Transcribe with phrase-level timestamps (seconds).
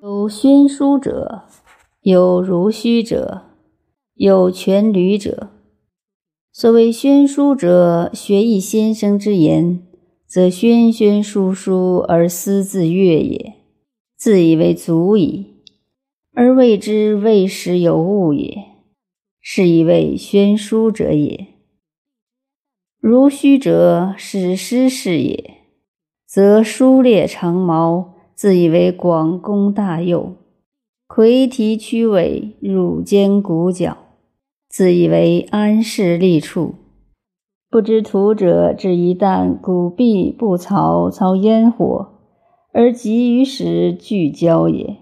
[0.00, 1.42] 有宣书者，
[2.02, 3.42] 有如虚者，
[4.14, 5.50] 有全履者。
[6.52, 9.82] 所谓宣书者，学艺先生之言，
[10.24, 13.54] 则宣宣书书而思自悦也，
[14.16, 15.54] 自以为足矣，
[16.32, 18.56] 而谓之未时有物也，
[19.40, 21.48] 是以为宣书者也。
[23.00, 25.54] 如虚者，使诗事也，
[26.24, 28.14] 则书列长矛。
[28.38, 30.36] 自以为广功大佑，
[31.08, 33.96] 魁提屈尾，乳肩骨角，
[34.68, 36.76] 自以为安适立处，
[37.68, 42.10] 不知徒者只一旦鼓壁不曹操烟火，
[42.72, 44.98] 而急于使聚焦也。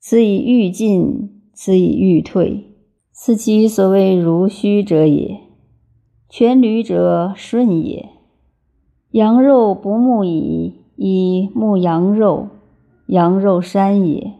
[0.00, 2.64] 此以欲进，此以欲退，
[3.12, 5.38] 此其所谓如虚者也。
[6.30, 8.08] 全履者顺也，
[9.10, 10.78] 羊肉不牧矣。
[11.04, 12.46] 以牧羊肉，
[13.06, 14.34] 羊肉山也。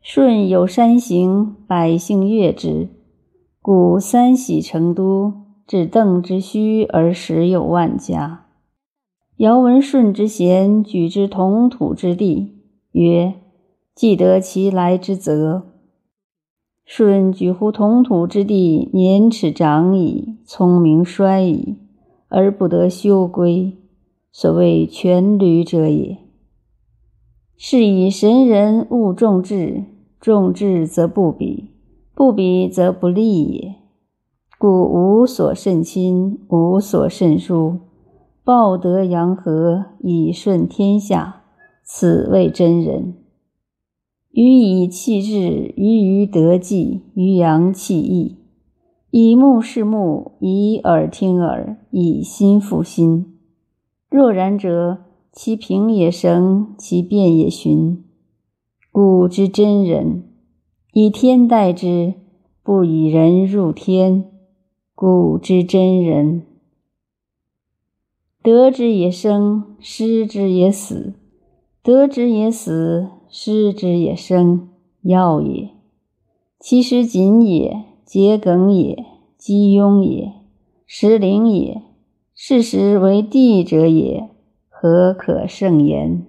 [0.00, 2.88] 舜有山行，百姓悦之，
[3.60, 5.34] 故三徙成都，
[5.66, 8.46] 至邓之墟而时有万家。
[9.36, 12.54] 尧闻舜之贤，举之同土之地，
[12.92, 13.34] 曰
[13.94, 15.66] ：“既得其来之泽。”
[16.86, 21.76] 舜举乎同土之地，年齿长矣，聪明衰矣，
[22.28, 23.76] 而不得休归。
[24.32, 26.18] 所谓全履者也，
[27.56, 29.84] 是以神人勿重智，
[30.20, 31.70] 重智则不比，
[32.14, 33.74] 不比则不利也。
[34.56, 37.80] 故无所慎亲，无所慎疏，
[38.44, 41.42] 报德阳和，以顺天下，
[41.82, 43.14] 此谓真人。
[44.30, 48.36] 予以气质，于于德计，于阳气义，
[49.10, 53.39] 以目视目，以耳听耳，以心复心。
[54.10, 58.02] 若然者，其平也生，其变也循。
[58.90, 60.24] 故之真人，
[60.92, 62.14] 以天待之，
[62.64, 64.24] 不以人入天。
[64.96, 66.42] 故之真人。
[68.42, 71.14] 得之也生，失之也死；
[71.80, 74.70] 得之也死，失之也生，
[75.02, 75.70] 要也。
[76.58, 79.04] 其实谨也，桔梗也，
[79.38, 80.32] 鸡庸也，
[80.84, 81.82] 石灵也。
[82.42, 84.30] 事实为地者也，
[84.70, 86.24] 何可胜言？